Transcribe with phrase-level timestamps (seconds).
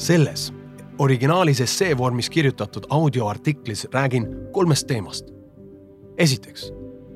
[0.00, 0.52] selles
[0.98, 5.24] originaalis essee vormis kirjutatud audioartiklis räägin kolmest teemast.
[6.18, 6.72] esiteks,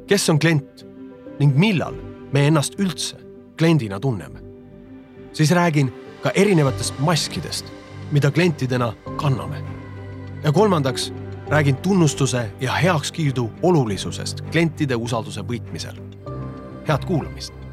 [0.07, 0.87] kes on klient
[1.39, 1.95] ning millal
[2.33, 3.17] me ennast üldse
[3.58, 4.40] kliendina tunneme.
[5.33, 7.67] siis räägin ka erinevatest maskidest,
[8.12, 9.65] mida klientidena kanname.
[10.43, 11.12] ja kolmandaks
[11.48, 15.97] räägin tunnustuse ja heakskiidu olulisusest klientide usalduse võitmisel.
[16.89, 17.63] head kuulamist.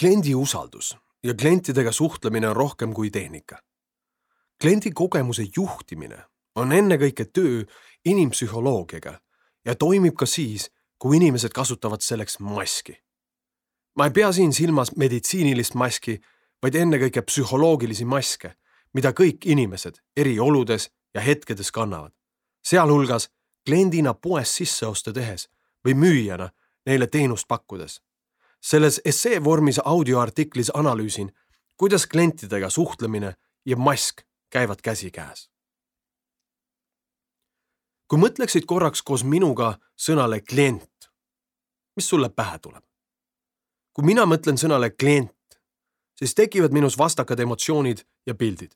[0.00, 3.58] Kliendi usaldus ja klientidega suhtlemine on rohkem kui tehnika.
[4.60, 6.24] kliendi kogemuse juhtimine
[6.56, 7.64] on ennekõike töö
[8.04, 9.20] inimpsühholoogiaga
[9.64, 12.96] ja toimib ka siis, kui inimesed kasutavad selleks maski.
[13.96, 16.20] ma ei pea siin silmas meditsiinilist maski,
[16.62, 18.54] vaid ennekõike psühholoogilisi maske,
[18.94, 22.12] mida kõik inimesed eri oludes ja hetkedes kannavad,
[22.64, 23.28] sealhulgas
[23.68, 25.50] kliendina poes sisseoste tehes
[25.84, 26.50] või müüjana
[26.86, 28.00] neile teenust pakkudes
[28.60, 31.32] selles essee vormis audioartiklis analüüsin,
[31.76, 35.50] kuidas klientidega suhtlemine ja mask käivad käsikäes.
[38.10, 41.10] kui mõtleksid korraks koos minuga sõnale klient,
[41.96, 42.84] mis sulle pähe tuleb?
[43.92, 45.60] kui mina mõtlen sõnale klient,
[46.18, 48.72] siis tekivad minus vastakad emotsioonid ja pildid.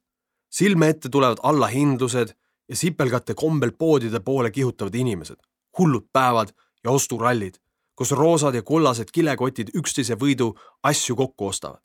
[0.51, 2.35] silme ette tulevad allahindlused
[2.69, 5.37] ja sipelgate kombel poodide poole kihutavad inimesed,
[5.79, 6.55] hullud päevad
[6.85, 7.64] ja osturallid
[7.97, 11.81] kus roosad ja kollased kilekotid üksteise võidu asju kokku ostavad.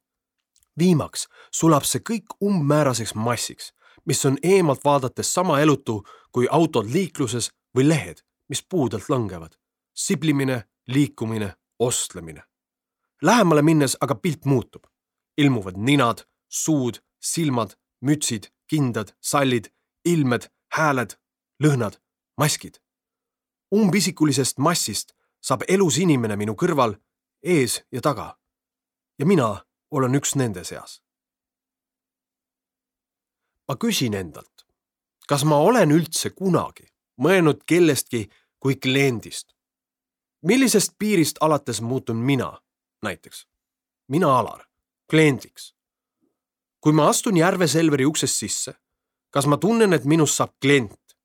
[0.80, 3.74] viimaks sulab see kõik umbmääraseks massiks,
[4.06, 9.56] mis on eemalt vaadates sama elutu kui autod liikluses või lehed, mis puudelt langevad.
[9.94, 12.44] siblimine, liikumine, ostlemine.
[13.22, 14.84] Lähemale minnes aga pilt muutub.
[15.38, 19.72] ilmuvad ninad, suud, silmad, mütsid, kindad, sallid,
[20.06, 21.16] ilmed, hääled,
[21.64, 22.00] lõhnad,
[22.38, 22.80] maskid.
[23.76, 26.96] umbisikulisest massist saab elus inimene minu kõrval,
[27.44, 28.38] ees ja taga.
[29.20, 31.02] ja mina olen üks nende seas.
[33.68, 34.66] ma küsin endalt,
[35.28, 36.88] kas ma olen üldse kunagi
[37.18, 39.56] mõelnud kellestki kui kliendist?
[40.42, 42.60] millisest piirist alates muutun mina
[43.04, 43.48] näiteks,
[44.08, 44.66] mina Alar,
[45.10, 45.76] kliendiks?
[46.82, 48.74] kui ma astun Järve Selveri uksest sisse,
[49.30, 51.16] kas ma tunnen, et minust saab klient?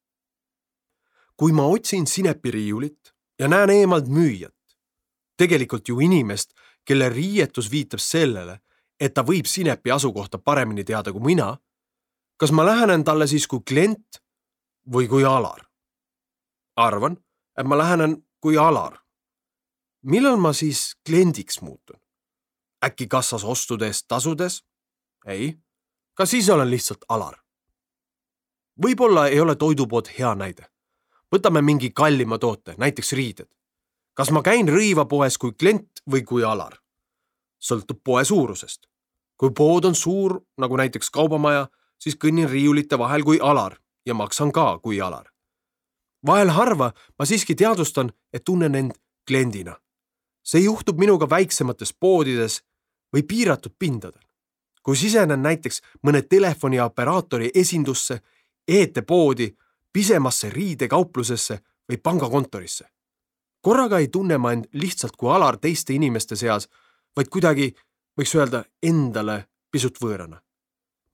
[1.36, 4.54] kui ma otsin sinepiriiulit ja näen eemalt müüjat.
[5.36, 6.52] tegelikult ju inimest,
[6.84, 8.60] kelle riietus viitab sellele,
[9.00, 11.56] et ta võib sinepi asukohta paremini teada kui mina.
[12.36, 14.22] kas ma lähenen talle siis kui klient
[14.92, 15.66] või kui Alar?
[16.76, 17.16] arvan,
[17.58, 18.98] et ma lähenen kui Alar.
[20.02, 22.00] millal ma siis kliendiks muutun?
[22.84, 24.64] äkki kassas ostude eest tasudes?
[25.26, 25.58] ei,
[26.14, 27.38] ka siis olen lihtsalt Alar.
[28.82, 30.73] võib-olla ei ole toidupood hea näide
[31.34, 33.48] võtame mingi kallima toote, näiteks riided.
[34.14, 36.78] kas ma käin rõivapoes kui klient või kui alar?
[37.60, 38.86] sõltub poe suurusest.
[39.36, 41.68] kui pood on suur, nagu näiteks kaubamaja,
[41.98, 45.26] siis kõnnin riiulite vahel kui alar ja maksan ka kui alar.
[46.26, 48.92] vahel harva ma siiski teadvustan, et tunnen end
[49.26, 49.76] kliendina.
[50.42, 52.62] see juhtub minuga väiksemates poodides
[53.16, 54.22] või piiratud pindadel.
[54.82, 58.20] kui sisenen näiteks mõne telefoniaoperaatori esindusse,
[58.68, 59.56] eetepoodi
[59.94, 62.84] pisemasse riidekauplusesse või pangakontorisse.
[63.60, 66.68] korraga ei tunne ma end lihtsalt kui alar teiste inimeste seas,
[67.16, 67.70] vaid kuidagi,
[68.18, 70.42] võiks öelda, endale pisut võõrana.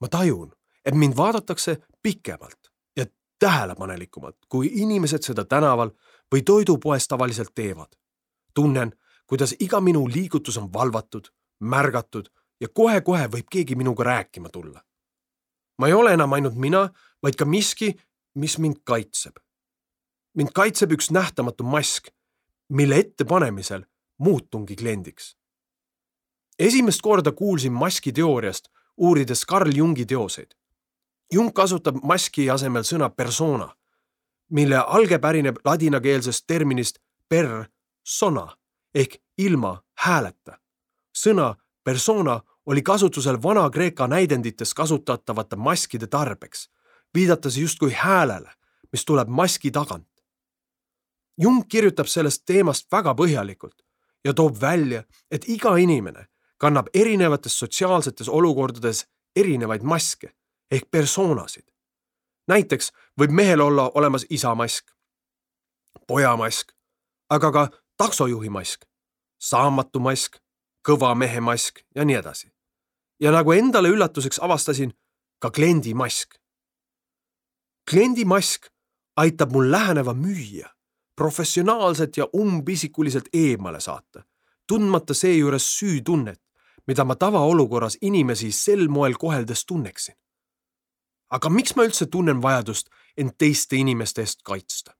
[0.00, 0.52] ma tajun,
[0.84, 3.06] et mind vaadatakse pikemalt ja
[3.38, 5.90] tähelepanelikumalt, kui inimesed seda tänaval
[6.34, 7.96] või toidupoes tavaliselt teevad.
[8.54, 8.92] tunnen,
[9.26, 11.28] kuidas iga minu liigutus on valvatud,
[11.60, 12.30] märgatud
[12.60, 14.80] ja kohe-kohe võib keegi minuga rääkima tulla.
[15.78, 16.88] ma ei ole enam ainult mina,
[17.22, 17.94] vaid ka miski,
[18.34, 19.36] mis mind kaitseb.
[20.34, 22.08] mind kaitseb üks nähtamatu mask,
[22.68, 23.82] mille ettepanemisel
[24.18, 25.36] muutungi kliendiks.
[26.58, 30.50] esimest korda kuulsin maski teooriast, uurides Carl Jungi teoseid.
[31.32, 33.76] Jung kasutab maski asemel sõna persona,
[34.50, 36.98] mille alge pärineb ladinakeelsest terminist
[37.28, 37.70] per
[38.04, 38.56] sona
[38.94, 40.58] ehk ilma hääleta.
[41.18, 41.54] sõna
[41.84, 46.68] persona oli kasutusel Vana-Kreeka näidendites kasutatavate maskide tarbeks
[47.14, 48.50] viidates justkui häälele,
[48.92, 50.08] mis tuleb maski tagant.
[51.38, 53.82] Jung kirjutab sellest teemast väga põhjalikult
[54.24, 56.26] ja toob välja, et iga inimene
[56.60, 60.34] kannab erinevates sotsiaalsetes olukordades erinevaid maske
[60.70, 61.64] ehk persoonasid.
[62.48, 64.90] näiteks võib mehel olla olemas isa mask,
[66.06, 66.72] poja mask,
[67.30, 68.84] aga ka taksojuhi mask,
[69.38, 70.36] saamatu mask,
[70.88, 72.52] kõva mehe mask ja nii edasi.
[73.20, 74.92] ja nagu endale üllatuseks avastasin,
[75.38, 76.39] ka kliendi mask
[77.90, 78.68] kliendi mask
[79.16, 80.68] aitab mul läheneva müüja
[81.16, 84.22] professionaalselt ja umbisikuliselt eemale saata,
[84.66, 86.40] tundmata seejuures süütunnet,
[86.86, 90.14] mida ma tavaolukorras inimesi sel moel koheldes tunneksin.
[91.30, 94.94] aga miks ma üldse tunnen vajadust end teiste inimeste eest kaitsta?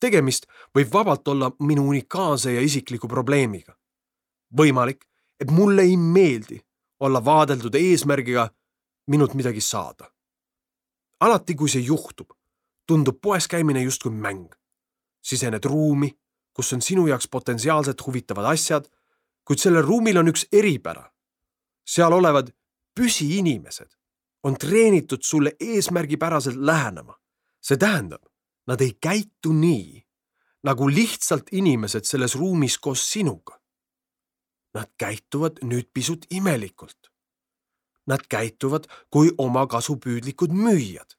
[0.00, 0.46] tegemist
[0.76, 3.76] võib vabalt olla minu unikaalse ja isikliku probleemiga.
[4.58, 5.06] võimalik,
[5.40, 6.60] et mulle ei meeldi
[7.00, 8.50] olla vaadeldud eesmärgiga
[9.06, 10.13] minult midagi saada.
[11.20, 12.30] Alati, kui see juhtub,
[12.86, 14.48] tundub poes käimine justkui mäng.
[15.24, 16.10] sisened ruumi,
[16.52, 18.84] kus on sinu jaoks potentsiaalselt huvitavad asjad,
[19.44, 21.10] kuid sellel ruumil on üks eripära.
[21.84, 22.52] seal olevad
[22.94, 23.90] püsiinimesed
[24.44, 27.18] on treenitud sulle eesmärgipäraselt lähenema.
[27.60, 28.22] see tähendab,
[28.66, 30.04] nad ei käitu nii,
[30.64, 33.60] nagu lihtsalt inimesed selles ruumis koos sinuga.
[34.74, 37.13] Nad käituvad nüüd pisut imelikult.
[38.06, 41.16] Nad käituvad kui omakasupüüdlikud müüjad.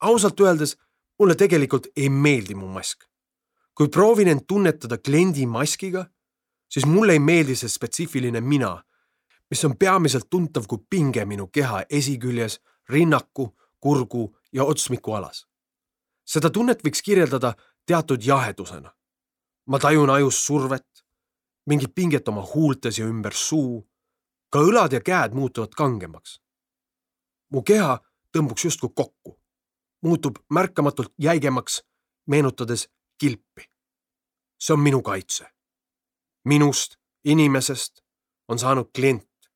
[0.00, 0.76] ausalt öeldes
[1.18, 3.04] mulle tegelikult ei meeldi mu mask.
[3.74, 6.06] kui proovin end tunnetada kliendi maskiga,
[6.68, 8.84] siis mulle ei meeldi see spetsiifiline mina,
[9.50, 15.46] mis on peamiselt tuntav kui pinge minu keha esiküljes, rinnaku, kurgu ja otsmiku alas.
[16.24, 17.54] seda tunnet võiks kirjeldada
[17.86, 18.92] teatud jahedusena.
[19.66, 21.04] ma tajun ajus survet,
[21.66, 23.88] mingit pinget oma huultes ja ümber suu.
[24.50, 26.40] Ka õlad ja käed muutuvad kangemaks.
[27.52, 28.00] mu keha
[28.32, 29.40] tõmbuks justkui kokku,
[30.02, 31.82] muutub märkamatult jäigemaks,
[32.26, 33.70] meenutades kilpi.
[34.60, 35.46] see on minu kaitse.
[36.44, 38.00] minust, inimesest
[38.48, 39.50] on saanud klient,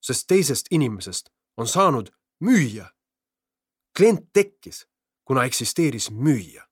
[0.00, 2.90] sest teisest inimesest on saanud müüja.
[3.96, 4.86] klient tekkis,
[5.24, 6.68] kuna eksisteeris müüja.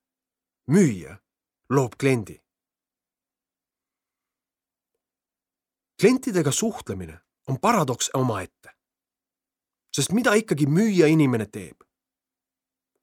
[0.67, 1.17] müüja
[1.69, 2.43] loob kliendi.
[5.99, 8.69] klientidega suhtlemine on paradoks omaette.
[9.95, 11.83] sest mida ikkagi müüja inimene teeb?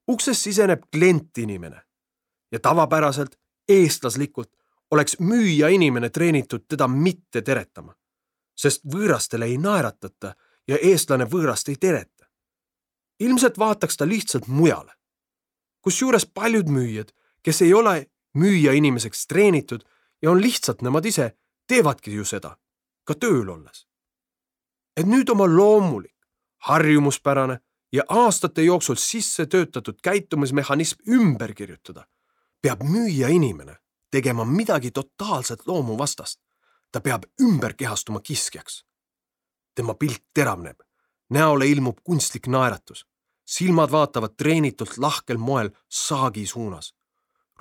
[0.09, 1.83] uksest siseneb klient inimene
[2.53, 3.39] ja tavapäraselt,
[3.69, 4.51] eestlaslikult
[4.91, 7.95] oleks müüja inimene treenitud teda mitte teretama,
[8.57, 10.35] sest võõrastele ei naeratata
[10.69, 12.27] ja eestlane võõrast ei tereta.
[13.21, 14.93] ilmselt vaataks ta lihtsalt mujale.
[15.81, 19.85] kusjuures paljud müüjad, kes ei ole müüja inimeseks treenitud
[20.23, 22.57] ja on lihtsalt nemad ise, teevadki ju seda
[23.05, 23.87] ka tööl olles.
[25.01, 26.17] Et nüüd oma loomulik,
[26.69, 27.59] harjumuspärane
[27.93, 32.05] ja aastate jooksul sisse töötatud käitumismehhanism ümber kirjutada,
[32.63, 33.77] peab müüja inimene
[34.11, 36.41] tegema midagi totaalselt loomuvastast.
[36.93, 38.85] ta peab ümber kehastuma kiskjaks.
[39.75, 40.81] tema pilt teravneb,
[41.31, 43.07] näole ilmub kunstlik naeratus,
[43.45, 46.95] silmad vaatavad treenitult lahkel moel saagi suunas.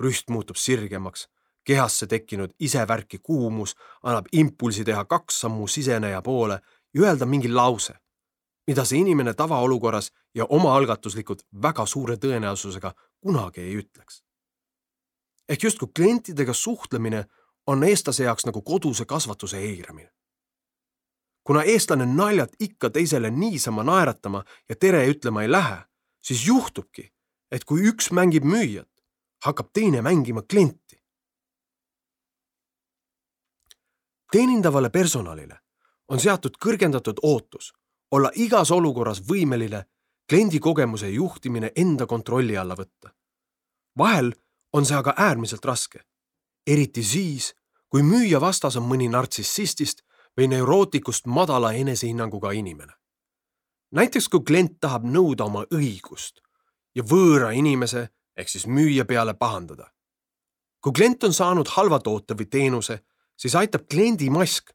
[0.00, 1.28] rüst muutub sirgemaks
[1.64, 6.60] kehasse tekkinud isevärki kuumus annab impulsi teha kaks sammu siseneja poole
[6.98, 7.94] öelda mingi lause,
[8.66, 14.24] mida see inimene tavaolukorras ja omaalgatuslikult väga suure tõenäosusega kunagi ei ütleks.
[15.48, 17.24] ehk justkui klientidega suhtlemine
[17.66, 20.10] on eestlase jaoks nagu koduse kasvatuse eiramine.
[21.44, 25.78] kuna eestlane naljalt ikka teisele niisama naeratama ja tere ütlema ei lähe,
[26.22, 27.12] siis juhtubki,
[27.50, 28.90] et kui üks mängib müüjat,
[29.44, 31.02] hakkab teine mängima klienti.
[34.32, 35.58] teenindavale personalile
[36.10, 37.72] on seatud kõrgendatud ootus
[38.10, 39.84] olla igas olukorras võimeline
[40.28, 43.10] kliendi kogemuse juhtimine enda kontrolli alla võtta.
[43.98, 44.32] vahel
[44.72, 46.00] on see aga äärmiselt raske,
[46.66, 47.54] eriti siis,
[47.88, 50.02] kui müüja vastas on mõni nartsissistist
[50.38, 52.92] või neurootikust madala enesehinnanguga inimene.
[53.90, 56.42] näiteks kui klient tahab nõuda oma õigust
[56.94, 59.90] ja võõra inimese ehk siis müüja peale pahandada.
[60.80, 63.04] kui klient on saanud halva toote või teenuse
[63.36, 64.70] siis aitab kliendi mask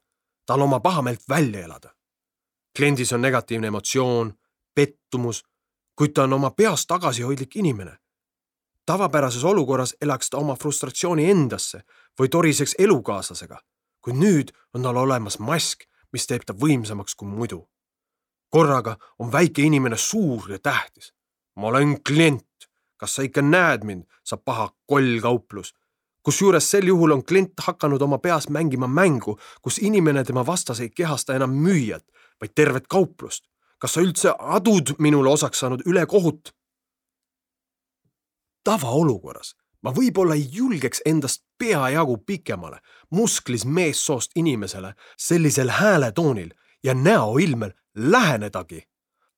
[0.46, 1.90] tal oma pahameelt välja elada.
[2.76, 4.34] kliendis on negatiivne emotsioon,
[4.74, 5.44] pettumus,
[5.96, 7.98] kuid ta on oma peas tagasihoidlik inimene.
[8.86, 11.82] tavapärases olukorras elaks ta oma frustratsiooni endasse
[12.20, 13.58] või toriseks elukaaslasega,
[14.00, 17.68] kuid nüüd on tal olemas mask, mis teeb ta võimsamaks kui muidu.
[18.50, 21.12] korraga on väike inimene suur ja tähtis.
[21.56, 25.74] ma olen klient, kas sa ikka näed mind, sa paha kollkauplus
[26.26, 30.90] kusjuures sel juhul on klient hakanud oma peas mängima mängu, kus inimene tema vastas ei
[30.90, 32.02] kehasta enam müüjat,
[32.40, 33.44] vaid tervet kauplust.
[33.78, 36.50] kas sa üldse adud minule osaks saanud ülekohut?
[38.64, 42.80] tavaolukorras ma võib-olla ei julgeks endast peajagu pikemale
[43.10, 46.50] musklis meessoost inimesele sellisel hääletoonil
[46.84, 48.82] ja näoilmel lähenedagi.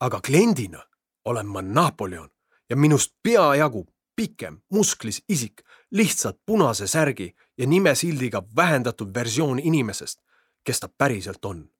[0.00, 0.82] aga kliendina
[1.24, 2.30] olen ma Napoleon
[2.70, 3.86] ja minust peajagu
[4.18, 10.18] pikem musklis isik lihtsalt punase särgi ja nimesildiga vähendatud versioon inimesest,
[10.64, 11.70] kes ta päriselt on.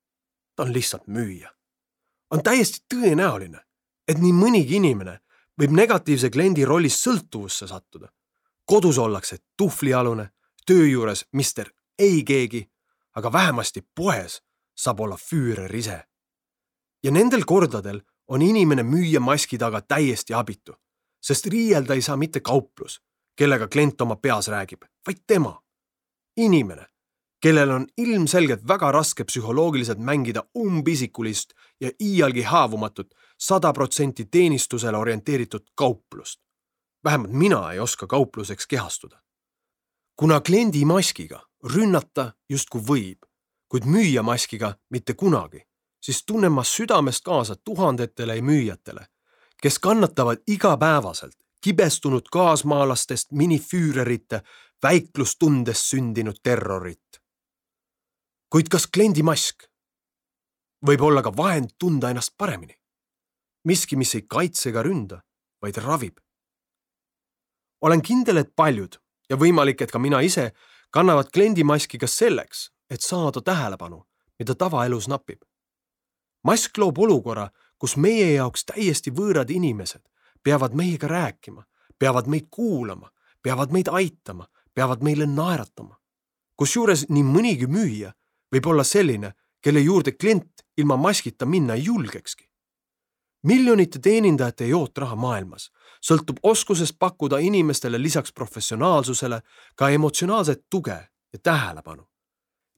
[0.56, 1.50] ta on lihtsalt müüja.
[2.30, 3.58] on täiesti tõenäoline,
[4.08, 5.18] et nii mõnigi inimene
[5.60, 8.08] võib negatiivse kliendi rollis sõltuvusse sattuda.
[8.64, 10.30] kodus ollakse tuhvlialune,
[10.66, 12.70] töö juures mister ei keegi,
[13.14, 14.42] aga vähemasti poes
[14.76, 16.04] saab olla füürer ise.
[17.02, 20.76] ja nendel kordadel on inimene müüja maski taga täiesti abitu,
[21.28, 23.02] sest riielda ei saa mitte kauplus,
[23.36, 25.62] kellega klient oma peas räägib, vaid tema.
[26.36, 26.86] inimene,
[27.42, 35.62] kellel on ilmselgelt väga raske psühholoogiliselt mängida umbisikulist ja iialgi haavumatut sada protsenti teenistusele orienteeritud
[35.74, 36.40] kauplust.
[37.04, 39.22] vähemalt mina ei oska kaupluseks kehastuda.
[40.16, 43.18] kuna kliendi maskiga rünnata justkui võib,
[43.68, 45.62] kuid müüja maskiga mitte kunagi,
[46.02, 49.06] siis tunnen ma südamest kaasa tuhandetele müüjatele,
[49.62, 54.42] kes kannatavad igapäevaselt kibestunud kaasmaalastest minifüürerite
[54.82, 57.22] väiklustundest sündinud terrorit.
[58.50, 59.66] kuid kas kliendi mask
[60.86, 62.74] võib olla ka vahend tunda ennast paremini?
[63.64, 65.20] miski, mis ei kaitse ega ründa,
[65.62, 66.16] vaid ravib.
[67.80, 69.00] olen kindel, et paljud
[69.30, 70.52] ja võimalik, et ka mina ise
[70.90, 74.06] kannavad kliendimaski ka selleks, et saada tähelepanu,
[74.38, 75.42] mida tavaelus napib.
[76.44, 80.02] mask loob olukorra, kus meie jaoks täiesti võõrad inimesed
[80.42, 81.64] peavad meiega rääkima,
[81.98, 83.10] peavad meid kuulama,
[83.42, 85.96] peavad meid aitama, peavad meile naeratama.
[86.56, 88.12] kusjuures nii mõnigi müüja
[88.54, 92.48] võib olla selline, kelle juurde klient ilma maskita minna ei julgekski.
[93.42, 95.70] miljonite teenindajate jootraha maailmas
[96.00, 99.42] sõltub oskusest pakkuda inimestele lisaks professionaalsusele
[99.76, 102.08] ka emotsionaalset tuge ja tähelepanu.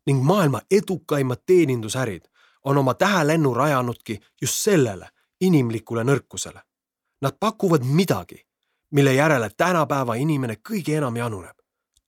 [0.07, 2.25] ning maailma edukaimad teenindusärid
[2.65, 5.09] on oma tähelennu rajanudki just sellele
[5.41, 6.61] inimlikule nõrkusele.
[7.23, 8.47] Nad pakuvad midagi,
[8.91, 11.57] mille järele tänapäeva inimene kõige enam januneb.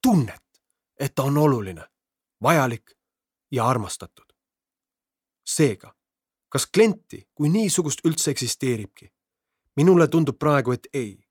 [0.02, 0.42] tunnet,
[1.00, 1.84] et ta on oluline,
[2.42, 2.90] vajalik
[3.50, 4.24] ja armastatud.
[5.44, 5.94] seega,
[6.48, 9.12] kas klienti kui niisugust üldse eksisteeribki?
[9.76, 11.28] minule tundub praegu, et ei.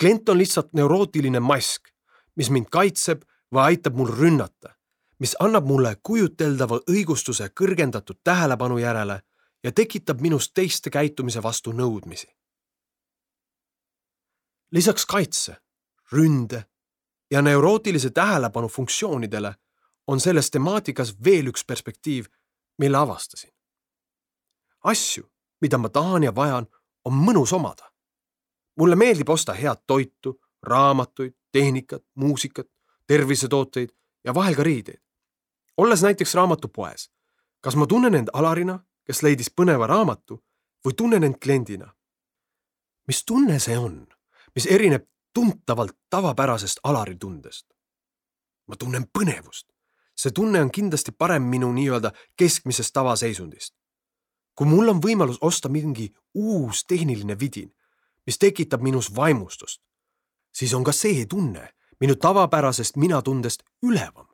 [0.00, 1.88] klient on lihtsalt neurootiline mask,
[2.36, 4.74] mis mind kaitseb või aitab mul rünnata,
[5.22, 9.20] mis annab mulle kujuteldava õigustuse kõrgendatud tähelepanu järele
[9.62, 12.26] ja tekitab minus teiste käitumise vastu nõudmisi.
[14.72, 15.56] lisaks kaitse,
[16.12, 16.64] ründe
[17.30, 19.54] ja neurootilise tähelepanu funktsioonidele
[20.06, 22.26] on selles temaatikas veel üks perspektiiv,
[22.78, 23.50] mille avastasin.
[24.84, 26.66] asju, mida ma tahan ja vajan,
[27.04, 27.92] on mõnus omada.
[28.76, 32.66] mulle meeldib osta head toitu, raamatuid, tehnikat, muusikat,
[33.06, 33.90] tervisetooteid
[34.24, 35.02] ja vahel ka riideid.
[35.76, 37.10] Olles näiteks raamatupoes,
[37.60, 40.42] kas ma tunnen end Alarina, kes leidis põneva raamatu
[40.86, 41.92] või tunnen end kliendina?
[43.06, 44.06] mis tunne see on,
[44.54, 47.66] mis erineb tuntavalt tavapärasest Alari tundest?
[48.66, 49.66] ma tunnen põnevust.
[50.16, 53.74] see tunne on kindlasti parem minu nii-öelda keskmisest tavaseisundist
[54.54, 57.70] kui mul on võimalus osta mingi uus tehniline vidin,
[58.26, 59.80] mis tekitab minus vaimustust,
[60.52, 64.28] siis on ka see tunne minu tavapärasest minatundest ülevam.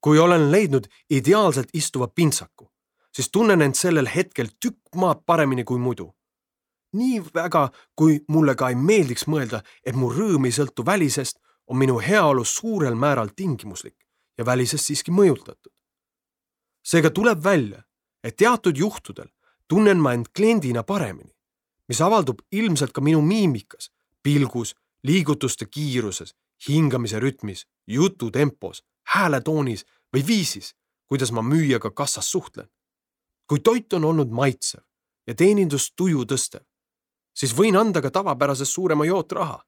[0.00, 2.70] Kui olen leidnud ideaalselt istuva pintsaku,
[3.12, 6.14] siis tunnen end sellel hetkel tükk maad paremini kui muidu.
[6.92, 11.36] nii väga, kui mulle ka ei meeldiks mõelda, et mu rõõm ei sõltu välisest,
[11.66, 13.96] on minu heaolu suurel määral tingimuslik
[14.38, 15.72] ja välisest siiski mõjutatud.
[16.82, 17.82] seega tuleb välja,
[18.24, 19.28] et teatud juhtudel
[19.68, 21.32] tunnen ma end kliendina paremini,
[21.88, 23.90] mis avaldub ilmselt ka minu miimikas,
[24.22, 24.74] pilgus,
[25.04, 26.34] liigutuste kiiruses,
[26.68, 28.82] hingamise rütmis, jututempos,
[29.14, 29.84] hääletoonis
[30.14, 30.74] või viisis,
[31.06, 32.68] kuidas ma müüjaga kassas suhtlen.
[33.48, 34.80] kui toit on olnud maitsev
[35.26, 36.60] ja teenindus tuju tõstev,
[37.32, 39.64] siis võin anda ka tavapärasest suurema jootraha.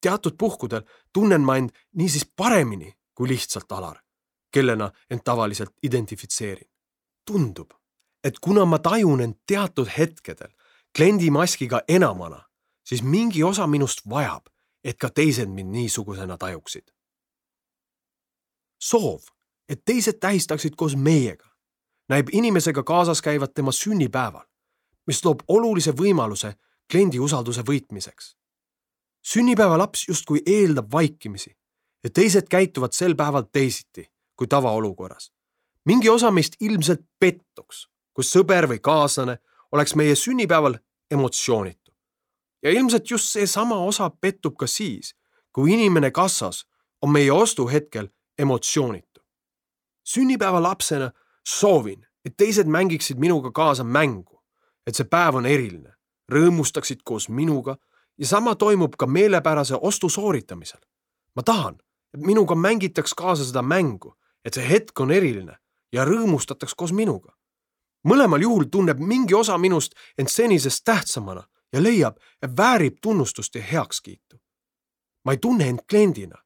[0.00, 4.02] teatud puhkudel tunnen ma end niisiis paremini kui lihtsalt Alar,
[4.50, 6.72] kellena end tavaliselt identifitseerin
[7.24, 7.70] tundub,
[8.24, 10.50] et kuna ma tajun end teatud hetkedel
[10.96, 12.42] kliendimaskiga enamana,
[12.84, 14.48] siis mingi osa minust vajab,
[14.84, 16.90] et ka teised mind niisugusena tajuksid.
[18.82, 19.22] Soov,
[19.68, 21.46] et teised tähistaksid koos meiega,
[22.08, 24.46] näib inimesega kaasas käivat tema sünnipäeval,
[25.06, 26.54] mis loob olulise võimaluse
[26.90, 28.36] kliendi usalduse võitmiseks.
[29.22, 31.56] sünnipäevalaps justkui eeldab vaikimisi
[32.04, 35.30] ja teised käituvad sel päeval teisiti kui tavaolukorras
[35.84, 39.38] mingi osa meist ilmselt pettuks, kus sõber või kaaslane
[39.72, 40.78] oleks meie sünnipäeval
[41.10, 41.92] emotsioonitu.
[42.62, 45.14] ja ilmselt just seesama osa pettub ka siis,
[45.52, 46.66] kui inimene kassas
[47.02, 48.08] on meie ostuhetkel
[48.38, 49.20] emotsioonitu.
[50.04, 51.10] sünnipäevalapsena
[51.48, 54.42] soovin, et teised mängiksid minuga kaasa mängu,
[54.86, 55.94] et see päev on eriline,
[56.32, 57.76] rõõmustaksid koos minuga
[58.18, 60.80] ja sama toimub ka meelepärase ostu sooritamisel.
[61.36, 61.78] ma tahan,
[62.14, 65.56] et minuga mängitaks kaasa seda mängu, et see hetk on eriline
[65.92, 67.32] ja rõõmustataks koos minuga.
[68.08, 73.62] mõlemal juhul tunneb mingi osa minust end senisest tähtsamana ja leiab, et väärib tunnustust ja
[73.62, 74.40] heakskiitu.
[75.24, 76.36] ma ei tunne end kliendina,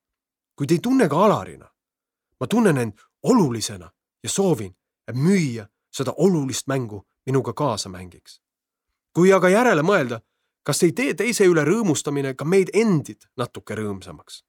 [0.57, 1.71] kuid ei tunne ka alarina.
[2.41, 3.91] Ma tunnen end olulisena
[4.23, 4.77] ja soovin,
[5.09, 8.41] et müüja seda olulist mängu minuga kaasa mängiks.
[9.15, 10.21] kui aga järele mõelda,
[10.63, 14.45] kas ei tee teise üle rõõmustamine ka meid endid natuke rõõmsamaks?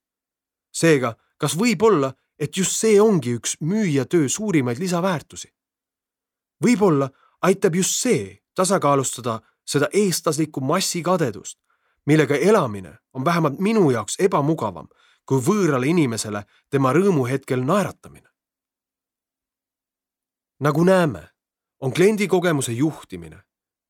[0.74, 5.54] seega, kas võib olla, et just see ongi üks müüja töö suurimaid lisaväärtusi?
[6.64, 7.10] võib-olla
[7.42, 11.60] aitab just see tasakaalustada seda eestlaslikku massikadedust,
[12.06, 14.88] millega elamine on vähemalt minu jaoks ebamugavam
[15.28, 18.30] kui võõrale inimesele tema rõõmuhetkel naeratamine.
[20.60, 21.30] nagu näeme,
[21.80, 23.44] on kliendikogemuse juhtimine,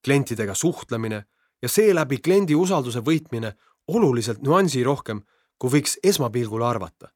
[0.03, 1.25] klientidega suhtlemine
[1.62, 3.53] ja seeläbi kliendi usalduse võitmine
[3.88, 5.22] oluliselt nüansirohkem,
[5.58, 7.13] kui võiks esmapilgul arvata.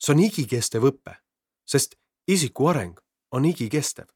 [0.00, 1.14] see on igikestev õpe,
[1.66, 1.94] sest
[2.26, 3.00] isiku areng
[3.32, 4.06] on igikestev.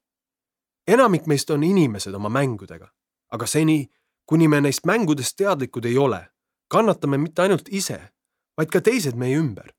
[0.87, 2.89] enamik meist on inimesed oma mängudega,
[3.31, 3.91] aga seni,
[4.27, 6.29] kuni me neist mängudest teadlikud ei ole,
[6.69, 8.14] kannatame mitte ainult ise,
[8.57, 9.73] vaid ka teised meie ümber.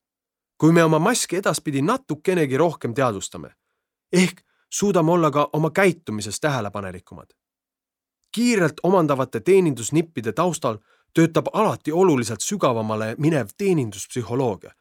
[0.57, 3.49] kui me oma maski edaspidi natukenegi rohkem teadvustame,
[4.11, 4.41] ehk
[4.71, 7.29] suudame olla ka oma käitumises tähelepanelikumad.
[8.31, 10.77] kiirelt omandavate teenindusnippide taustal
[11.13, 14.71] töötab alati oluliselt sügavamale minev teeninduspsühholoogia,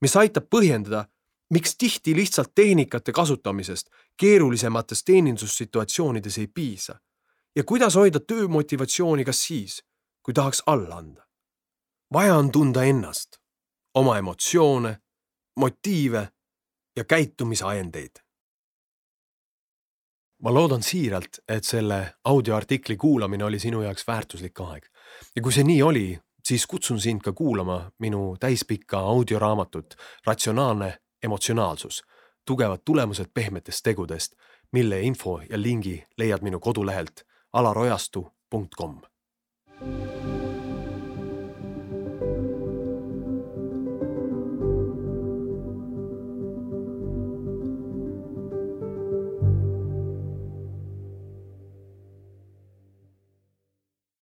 [0.00, 1.04] mis aitab põhjendada,
[1.50, 7.00] miks tihti lihtsalt tehnikate kasutamisest keerulisemates teenindussituatsioonides ei piisa
[7.56, 9.82] ja kuidas hoida töömotivatsiooni ka siis,
[10.22, 11.27] kui tahaks alla anda.
[12.12, 13.28] Vaja on tunda ennast,
[13.94, 14.96] oma emotsioone,
[15.56, 16.28] motiive
[16.96, 18.10] ja käitumisajendeid.
[20.42, 24.84] ma loodan siiralt, et selle audioartikli kuulamine oli sinu jaoks väärtuslik aeg
[25.36, 29.94] ja kui see nii oli, siis kutsun sind ka kuulama minu täispikka audioraamatut
[30.26, 32.02] Ratsionaalne emotsionaalsus,
[32.46, 34.32] tugevad tulemused pehmetest tegudest,
[34.72, 39.00] mille info ja lingi leiad minu kodulehelt alarojastu.com.